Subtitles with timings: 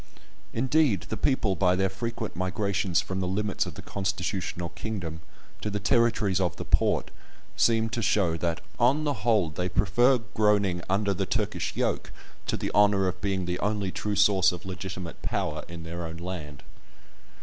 [0.51, 5.21] Indeed the people, by their frequent migrations from the limits of the constitutional kingdom
[5.61, 7.11] to the territories of the Porte,
[7.55, 12.11] seem to show that, on the whole, they prefer "groaning under the Turkish yoke"
[12.47, 16.17] to the honour of "being the only true source of legitimate power" in their own
[16.17, 16.63] land.